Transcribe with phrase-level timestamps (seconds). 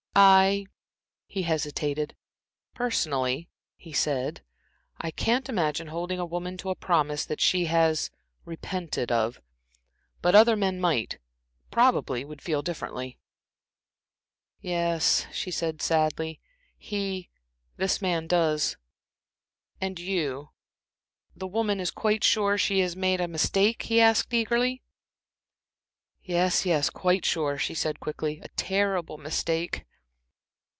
[0.13, 0.65] "I"
[1.25, 2.17] he hesitated
[2.73, 4.41] "Personally," he said,
[4.99, 8.11] "I can't imagine holding a woman to a promise that she has
[8.43, 9.41] repented of;
[10.21, 11.17] but other men might
[11.71, 13.19] probably would feel differently."
[14.59, 16.41] "Yes," she said, sadly,
[16.77, 17.29] "he
[17.77, 18.75] this man does."
[19.79, 20.49] "And you
[21.37, 24.83] the woman is quite sure she has made a mistake," he asked, eagerly.
[26.21, 29.85] "Yes, yes, quite sure," she said, quickly, "a terrible mistake."